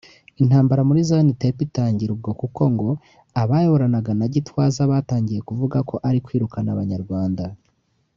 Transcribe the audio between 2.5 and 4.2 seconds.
ngo abayoboranaga